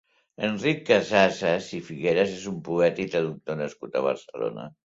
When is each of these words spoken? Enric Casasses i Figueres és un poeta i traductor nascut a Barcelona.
Enric 0.45 0.79
Casasses 0.87 1.67
i 1.79 1.83
Figueres 1.91 2.35
és 2.39 2.49
un 2.55 2.57
poeta 2.71 3.07
i 3.07 3.09
traductor 3.17 3.61
nascut 3.63 4.01
a 4.01 4.07
Barcelona. 4.09 4.71